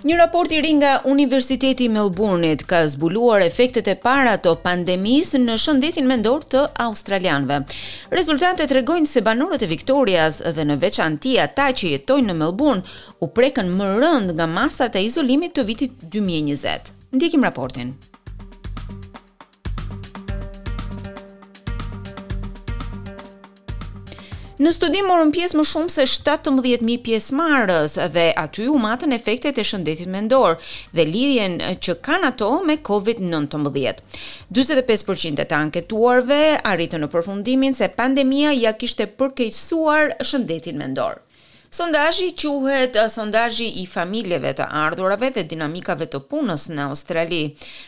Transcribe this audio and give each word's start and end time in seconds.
Një 0.00 0.14
raport 0.16 0.48
i 0.52 0.60
ri 0.64 0.70
nga 0.78 0.94
Universiteti 1.12 1.84
i 1.84 1.88
Melbourne-it 1.92 2.62
ka 2.64 2.78
zbuluar 2.88 3.42
efektet 3.44 3.88
e 3.92 3.94
para 4.00 4.32
të 4.40 4.54
pandemisë 4.64 5.40
në 5.42 5.58
shëndetin 5.60 6.08
mendor 6.08 6.46
të 6.54 6.62
australianëve. 6.86 7.58
Rezultatet 8.16 8.72
tregojnë 8.72 9.10
se 9.12 9.20
banorët 9.26 9.66
e 9.66 9.68
Victorias 9.68 10.40
dhe 10.56 10.64
në 10.70 10.78
veçanti 10.86 11.36
ata 11.44 11.68
që 11.76 11.92
jetojnë 11.98 12.30
në 12.32 12.38
Melbourne 12.40 12.98
u 13.20 13.28
prekën 13.36 13.68
më 13.76 13.92
rënd 14.00 14.32
nga 14.38 14.48
masat 14.48 14.96
e 14.96 15.04
izolimit 15.10 15.52
të 15.58 15.66
vitit 15.74 16.00
2020. 16.16 16.94
Ndjekim 17.12 17.44
raportin. 17.44 17.92
Në 24.60 24.70
studim 24.76 25.06
morën 25.08 25.30
pjesë 25.32 25.56
më 25.56 25.62
shumë 25.68 25.92
se 25.92 26.04
17000 26.14 26.98
pjesëmarrës 27.04 27.94
dhe 28.12 28.24
aty 28.42 28.66
u 28.68 28.74
matën 28.82 29.16
efektet 29.16 29.56
e 29.56 29.64
shëndetit 29.64 30.10
mendor 30.16 30.58
dhe 30.92 31.06
lidhjen 31.08 31.54
që 31.86 31.94
kanë 32.08 32.28
ato 32.28 32.50
me 32.68 32.76
COVID-19. 32.90 34.04
45% 34.60 35.42
e 35.46 35.48
të 35.52 35.60
anketuarve 35.64 36.42
arritën 36.74 37.00
në 37.00 37.08
përfundimin 37.16 37.78
se 37.80 37.88
pandemia 38.02 38.52
ja 38.60 38.74
kishte 38.82 39.08
përkeqësuar 39.20 40.18
shëndetin 40.28 40.76
mendor. 40.84 41.22
Sondazhi 41.70 42.34
quhet 42.34 42.96
sondazhi 43.14 43.66
i 43.78 43.84
familjeve 43.86 44.50
të 44.58 44.64
ardhurave 44.74 45.28
dhe 45.36 45.44
dinamikave 45.52 46.08
të 46.10 46.18
punës 46.26 46.64
në 46.74 46.88
Australi 46.90 47.38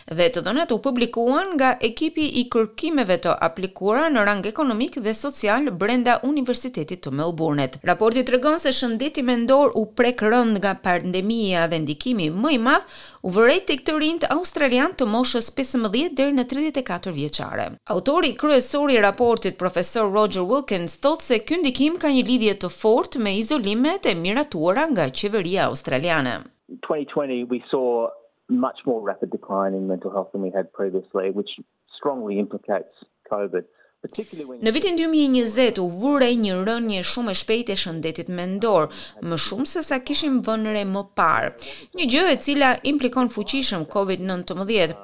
dhe 0.06 0.28
të 0.36 0.44
dhënat 0.46 0.70
u 0.70 0.76
publikuan 0.84 1.56
nga 1.58 1.72
ekipi 1.88 2.28
i 2.40 2.44
kërkimeve 2.54 3.16
të 3.24 3.32
aplikura 3.46 4.04
në 4.14 4.22
rang 4.28 4.44
ekonomik 4.46 5.00
dhe 5.02 5.14
social 5.18 5.66
brenda 5.80 6.18
Universitetit 6.28 7.02
të 7.02 7.10
Melbourne-it. 7.18 7.80
Raporti 7.82 8.22
tregon 8.30 8.60
se 8.62 8.70
shëndeti 8.72 9.24
mendor 9.26 9.74
u 9.74 9.82
prek 9.98 10.22
rënd 10.30 10.62
nga 10.62 10.76
pandemia 10.78 11.66
dhe 11.66 11.82
ndikimi 11.82 12.30
më 12.30 12.54
i 12.54 12.60
madh 12.62 12.86
u 13.26 13.34
vërejt 13.34 13.66
tek 13.72 13.82
të 13.86 13.96
rinjt 13.98 14.28
australian 14.30 14.94
të 14.98 15.10
moshës 15.10 15.50
15 15.58 15.90
deri 16.14 16.30
në 16.38 16.46
34 16.70 17.16
vjeçare. 17.18 17.66
Autori 17.90 18.36
kryesor 18.38 18.94
i 18.94 19.02
raportit, 19.02 19.58
profesor 19.58 20.06
Roger 20.14 20.46
Wilkins, 20.46 21.00
thotë 21.02 21.26
se 21.28 21.42
ky 21.46 21.58
ndikim 21.64 21.98
ka 22.02 22.14
një 22.14 22.24
lidhje 22.30 22.56
të 22.62 22.70
fortë 22.78 23.18
me 23.22 23.34
izolim 23.42 23.71
met 23.76 24.04
e 24.06 24.14
miratuara 24.14 24.84
nga 24.90 25.06
qeveria 25.10 25.62
australiane 25.64 26.42
2020 26.80 27.44
we 27.54 27.62
saw 27.68 28.08
much 28.46 28.80
more 28.84 29.00
rapid 29.10 29.30
decline 29.30 29.72
in 29.78 29.86
mental 29.86 30.10
health 30.10 30.30
than 30.32 30.42
we 30.42 30.50
had 30.58 30.66
previously 30.72 31.30
which 31.30 31.52
strongly 31.96 32.38
implicates 32.38 32.92
covid 33.32 33.64
Në 34.02 34.70
vitin 34.74 34.96
2020 34.98 35.76
u 35.78 35.84
vure 36.00 36.26
një 36.34 36.54
rënje 36.66 37.04
shumë 37.06 37.30
e 37.30 37.38
shpejtë 37.38 37.72
e 37.72 37.76
shëndetit 37.78 38.30
mendor, 38.34 38.88
më 39.30 39.36
shumë 39.44 39.66
se 39.72 39.82
sa 39.86 40.00
kishim 40.02 40.40
vënë 40.42 40.80
më 40.90 41.02
parë. 41.20 41.52
Një 42.00 42.08
gjë 42.10 42.24
e 42.32 42.40
cila 42.46 42.70
implikon 42.92 43.30
fuqishëm 43.30 43.84
COVID-19, 43.92 44.96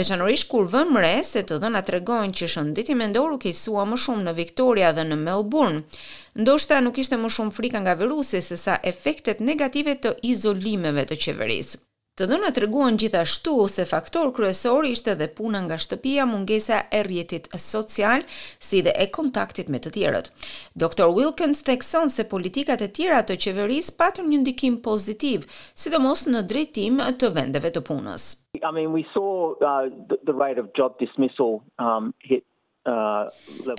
veçanërisht 0.00 0.48
kur 0.54 0.72
re, 0.72 1.12
se 1.32 1.44
të 1.44 1.58
dhëna 1.66 1.82
tregojnë 1.90 2.32
që 2.40 2.48
shëndeti 2.54 2.96
mendor 2.96 3.36
u 3.36 3.36
keqësua 3.44 3.84
më 3.92 3.96
shumë 4.06 4.24
në 4.24 4.32
Victoria 4.40 4.94
dhe 4.96 5.04
në 5.10 5.16
Melbourne. 5.26 5.84
Ndoshta 6.40 6.80
nuk 6.80 6.96
ishte 7.04 7.20
më 7.20 7.28
shumë 7.36 7.52
frika 7.60 7.84
nga 7.84 7.92
virusi 8.00 8.40
se 8.40 8.56
sa 8.56 8.80
efektet 8.92 9.44
negative 9.52 9.96
të 10.00 10.16
izolimeve 10.32 11.04
të 11.12 11.20
qeverisë. 11.26 11.84
Të 12.16 12.24
dhëna 12.30 12.48
të 12.56 12.68
gjithashtu 13.00 13.52
se 13.68 13.84
faktor 13.88 14.30
kryesor 14.36 14.86
ishte 14.90 15.14
dhe 15.20 15.26
puna 15.38 15.58
nga 15.64 15.76
shtëpia 15.84 16.24
mungesa 16.30 16.78
e 16.98 17.00
rjetit 17.08 17.48
social 17.72 18.24
si 18.68 18.80
dhe 18.86 18.92
e 19.02 19.06
kontaktit 19.18 19.68
me 19.68 19.78
të 19.84 19.90
tjerët. 19.96 20.30
Dr. 20.84 21.12
Wilkins 21.16 21.60
thekson 21.68 22.08
se 22.16 22.24
politikat 22.34 22.80
e 22.80 22.88
tjera 22.98 23.20
të 23.26 23.36
qeveris 23.44 23.92
patën 24.00 24.30
një 24.32 24.38
ndikim 24.46 24.74
pozitiv, 24.88 25.44
sidomos 25.82 26.24
në 26.32 26.40
drejtim 26.52 27.04
të 27.20 27.32
vendeve 27.36 27.74
të 27.76 27.84
punës. 27.90 28.22
I 28.64 28.72
mean, 28.76 28.96
we 28.96 29.04
saw 29.12 29.52
uh, 29.60 29.84
the 30.08 30.34
rate 30.44 30.56
of 30.56 30.72
job 30.78 30.96
dismissal 30.98 31.60
um, 31.84 32.14
hit 32.30 32.48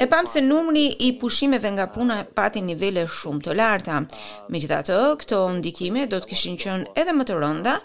e 0.04 0.08
pam 0.14 0.26
se 0.34 0.40
numri 0.52 0.86
i 1.08 1.10
pushimeve 1.20 1.70
nga 1.76 1.88
puna 1.96 2.16
pati 2.38 2.62
nivele 2.70 3.04
shumë 3.18 3.42
të 3.46 3.54
larta. 3.60 3.96
Me 4.52 4.60
gjitha 4.62 4.80
të, 4.90 4.98
këto 5.22 5.40
ndikime 5.60 6.04
do 6.12 6.20
të 6.20 6.30
kishin 6.32 6.58
qënë 6.64 6.88
edhe 7.02 7.14
më 7.18 7.28
të 7.30 7.36
rënda, 7.42 7.76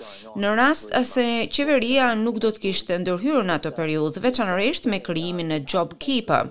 në 0.43 0.55
rast 0.61 0.94
se 1.12 1.27
qeveria 1.55 2.06
nuk 2.25 2.41
do 2.44 2.50
të 2.56 2.62
kishtë 2.65 2.99
ndërhyrë 3.05 3.43
në 3.49 3.56
ato 3.59 3.72
periudhë, 3.78 4.22
veçanërisht 4.27 4.91
me 4.93 5.00
kryimin 5.09 5.55
e 5.56 5.61
job 5.72 5.94
keeper. 6.05 6.50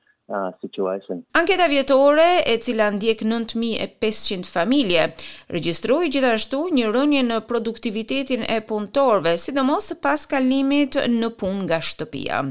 situation. 0.61 1.23
Anketa 1.41 1.65
vjetore 1.67 2.29
e 2.53 2.57
cila 2.57 2.89
ndjek 2.91 3.19
9500 3.21 4.47
familje 4.57 5.01
regjistroi 5.55 6.09
gjithashtu 6.13 6.59
një 6.77 6.91
rënje 6.93 7.23
në 7.31 7.39
produktivitetin 7.49 8.43
e 8.55 8.59
punëtorëve, 8.69 9.33
sidomos 9.43 9.91
pas 10.03 10.25
kalimit 10.31 10.99
në 11.19 11.29
punë 11.39 11.61
nga 11.65 11.79
shtëpia. 11.89 12.43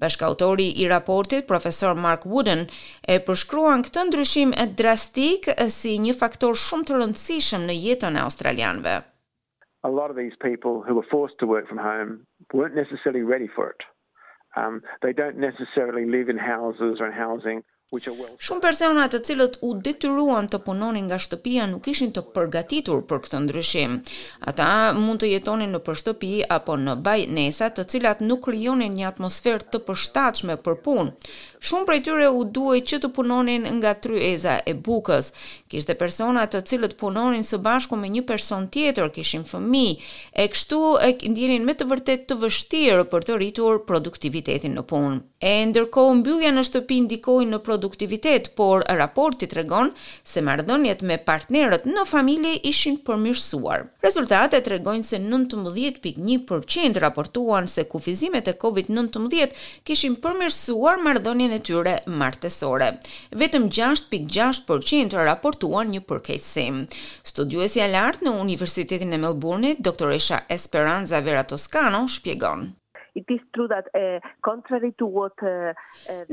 Bashkautori 0.00 0.68
i 0.82 0.88
raportit, 0.88 1.46
profesor 1.50 1.94
Mark 1.96 2.24
Wooden, 2.30 2.66
e 3.12 3.18
përshkruan 3.26 3.82
këtë 3.86 4.06
ndryshim 4.10 4.54
e 4.62 4.68
drastik 4.80 5.50
si 5.78 5.96
një 6.06 6.14
faktor 6.22 6.54
shumë 6.66 6.86
të 6.88 6.96
rëndësishëm 7.00 7.66
në 7.70 7.80
jetën 7.84 8.16
e 8.20 8.24
australianëve. 8.26 8.96
A 9.88 9.88
lot 9.90 10.10
of 10.10 10.16
these 10.16 10.34
people 10.42 10.82
who 10.82 10.94
were 10.98 11.06
forced 11.10 11.38
to 11.38 11.46
work 11.46 11.68
from 11.68 11.78
home 11.78 12.24
weren't 12.52 12.74
necessarily 12.74 13.22
ready 13.22 13.46
for 13.46 13.70
it. 13.70 13.82
Um, 14.56 14.82
they 15.02 15.12
don't 15.12 15.36
necessarily 15.36 16.06
live 16.10 16.28
in 16.30 16.38
houses 16.38 16.96
or 17.00 17.06
in 17.06 17.12
housing 17.12 17.62
Shumë 17.86 18.62
personat 18.64 19.12
të 19.14 19.18
cilët 19.22 19.58
u 19.62 19.68
detyruan 19.78 20.48
të 20.50 20.58
punonin 20.66 21.04
nga 21.06 21.20
shtëpia 21.22 21.68
nuk 21.70 21.86
ishin 21.92 22.10
të 22.16 22.24
përgatitur 22.34 23.04
për 23.06 23.20
këtë 23.22 23.42
ndryshim. 23.44 24.00
Ata 24.42 24.66
mund 24.98 25.22
të 25.22 25.28
jetonin 25.36 25.70
në 25.70 25.78
përshtëpi 25.86 26.32
apo 26.50 26.74
në 26.82 26.96
bajnesa 27.06 27.68
të 27.70 27.84
cilat 27.92 28.24
nuk 28.26 28.42
krijonin 28.48 28.90
një 28.98 29.06
atmosferë 29.12 29.68
të 29.70 29.80
përshtatshme 29.86 30.56
për 30.66 30.80
punë. 30.82 31.06
Shumë 31.66 31.86
prej 31.88 32.00
tyre 32.08 32.26
u 32.34 32.42
duhej 32.44 32.82
që 32.90 32.98
të 33.04 33.12
punonin 33.16 33.62
nga 33.78 33.94
tryeza 34.02 34.56
e 34.66 34.74
bukës. 34.74 35.30
Kishte 35.70 35.96
persona 35.98 36.42
të 36.46 36.64
cilët 36.68 36.96
punonin 37.00 37.46
së 37.46 37.62
bashku 37.64 37.96
me 37.98 38.10
një 38.16 38.24
person 38.28 38.66
tjetër, 38.70 39.08
kishin 39.14 39.46
fëmijë, 39.46 40.10
e 40.42 40.46
kështu 40.52 40.80
e 41.10 41.14
këndjenin 41.22 41.64
me 41.66 41.74
të 41.74 41.88
vërtet 41.90 42.26
të 42.30 42.38
vështirë 42.42 43.06
për 43.10 43.26
të 43.30 43.38
rritur 43.40 43.80
produktivitetin 43.88 44.74
në 44.78 44.84
punë. 44.90 45.20
E 45.46 45.54
ndërkohë 45.70 46.16
mbyllja 46.20 46.52
në 46.56 46.66
shtëpi 46.70 47.00
ndikoi 47.06 47.48
në 47.50 47.62
produktivitet, 47.76 48.54
por 48.56 48.78
raporti 48.96 49.46
tregon 49.52 49.90
se 50.30 50.40
marrëdhëniet 50.40 51.02
me 51.04 51.18
partnerët 51.28 51.84
në 51.86 52.04
familje 52.08 52.54
ishin 52.70 52.94
përmirësuar. 53.04 53.82
Rezultatet 54.06 54.64
tregojnë 54.66 55.04
se 55.04 55.18
19.1% 55.20 57.00
raportuan 57.04 57.68
se 57.68 57.84
kufizimet 57.90 58.48
e 58.48 58.54
COVID-19 58.62 59.52
kishin 59.86 60.16
përmirësuar 60.24 61.02
marrëdhënien 61.04 61.52
e 61.56 61.60
tyre 61.68 61.96
martësore. 62.08 62.88
Vetëm 63.44 63.68
6.6% 63.68 65.20
raportuan 65.28 65.92
një 65.92 66.00
përkeqësim. 66.08 66.80
Studuesja 67.28 67.86
e 67.86 67.92
lartë 67.92 68.26
në 68.30 68.36
Universitetin 68.46 69.12
e 69.12 69.20
Melbourne-it, 69.26 69.84
doktoresha 69.84 70.42
Esperanza 70.56 71.20
Vera 71.28 71.44
Toscano, 71.44 72.06
shpjegon 72.16 72.68
it 73.16 73.24
is 73.30 73.40
true 73.54 73.68
that 73.74 73.86
uh, 73.94 74.20
contrary 74.50 74.92
to 75.00 75.04
what 75.18 75.36
uh, 75.48 75.72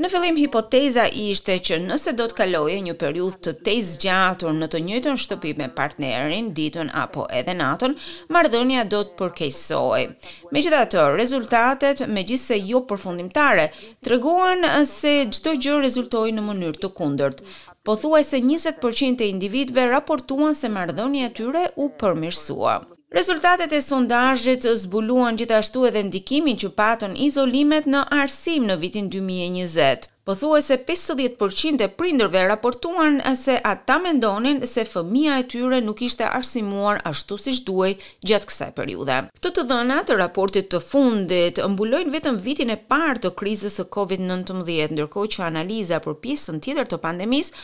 Në 0.04 0.10
fillim 0.12 0.36
hipoteza 0.38 1.06
ishte 1.08 1.56
që 1.66 1.80
nëse 1.88 2.14
do 2.18 2.26
të 2.30 2.36
kaloje 2.42 2.76
një 2.86 2.96
periudhë 3.00 3.40
të 3.48 3.54
tej 3.66 3.78
zgjatur 3.88 4.52
në 4.58 4.68
të 4.74 4.82
njëjtën 4.88 5.18
shtëpi 5.24 5.54
me 5.60 5.70
partnerin 5.80 6.52
ditën 6.58 6.92
apo 7.04 7.24
edhe 7.40 7.56
natën, 7.60 7.96
marrëdhënia 8.36 8.84
do 8.92 9.02
të 9.08 9.18
përkeqësohej. 9.22 10.06
Megjithatë, 10.54 11.04
rezultatet, 11.18 12.04
megjithse 12.16 12.60
jo 12.70 12.84
përfundimtare, 12.90 13.70
treguan 14.04 14.66
se 14.88 15.16
çdo 15.36 15.56
gjë 15.64 15.80
rezultoi 15.86 16.34
në 16.36 16.46
mënyrë 16.50 16.82
të 16.84 16.92
kundërt. 16.98 17.44
Pothuajse 17.84 18.38
20% 18.40 19.24
e 19.24 19.32
individëve 19.34 19.88
raportuan 19.92 20.56
se 20.56 20.70
marrëdhënia 20.72 21.32
e 21.32 21.36
tyre 21.36 21.66
u 21.84 21.90
përmirësua. 22.00 22.80
Rezultatet 23.16 23.72
e 23.72 23.80
sondajit 23.80 24.62
zbuluan 24.74 25.36
gjithashtu 25.38 25.84
edhe 25.86 26.00
ndikimin 26.08 26.56
që 26.58 26.70
patën 26.78 27.12
izolimet 27.26 27.84
në 27.92 28.00
arsim 28.16 28.64
në 28.66 28.74
vitin 28.82 29.06
2020. 29.12 30.08
Po 30.26 30.34
thua 30.40 30.58
se 30.66 30.80
50% 30.88 31.84
e 31.86 31.88
prindërve 31.98 32.42
raportuan 32.50 33.20
se 33.38 33.54
ata 33.70 34.00
mendonin 34.02 34.58
se 34.72 34.82
fëmia 34.94 35.38
e 35.44 35.46
tyre 35.54 35.78
nuk 35.86 36.02
ishte 36.08 36.26
arsimuar 36.40 36.98
ashtu 37.12 37.38
si 37.38 37.54
shduaj 37.60 37.92
gjatë 38.26 38.50
kësaj 38.50 38.70
periude. 38.80 39.20
Këtë 39.38 39.54
të 39.60 39.66
dhëna 39.70 40.00
të 40.08 40.18
raportit 40.24 40.72
të 40.74 40.82
fundit, 40.90 41.62
mbulojnë 41.70 42.16
vetëm 42.18 42.42
vitin 42.50 42.74
e 42.74 42.80
partë 42.94 43.28
të 43.30 43.36
krizës 43.38 43.78
e 43.78 43.86
COVID-19, 43.94 44.66
ndërko 44.98 45.28
që 45.38 45.46
analiza 45.54 46.02
për 46.08 46.18
pjesën 46.24 46.58
tjetër 46.66 46.90
të 46.90 46.98
pandemis, 47.06 47.54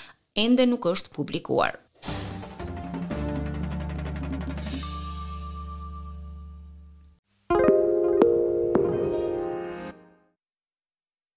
ende 0.49 0.71
nuk 0.71 0.93
është 0.95 1.17
publikuar. 1.19 1.90